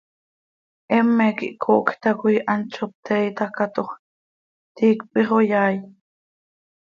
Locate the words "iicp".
4.89-5.11